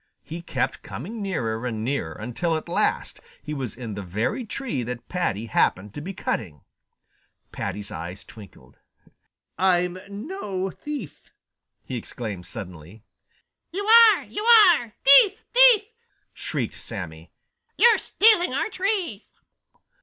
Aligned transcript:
He 0.23 0.41
kept 0.41 0.81
coming 0.81 1.21
nearer 1.21 1.63
and 1.67 1.83
nearer 1.85 2.13
until 2.13 2.55
at 2.55 2.67
last 2.67 3.19
he 3.43 3.53
was 3.53 3.75
in 3.77 3.93
the 3.93 4.01
very 4.01 4.43
tree 4.47 4.81
that 4.81 5.07
Paddy 5.09 5.45
happened 5.45 5.93
to 5.93 6.01
be 6.01 6.11
cutting. 6.11 6.61
Paddy's 7.51 7.91
eyes 7.91 8.23
twinkled. 8.23 8.79
"I'm 9.59 9.99
no 10.09 10.71
thief!" 10.71 11.29
he 11.83 11.97
exclaimed 11.97 12.47
suddenly. 12.47 13.03
"You 13.71 13.85
are! 13.85 14.23
You 14.23 14.43
are! 14.43 14.91
Thief! 15.05 15.37
Thief!" 15.53 15.83
shrieked 16.33 16.79
Sammy. 16.79 17.29
"You're 17.77 17.99
stealing 17.99 18.55
our 18.55 18.69
trees!" 18.69 19.29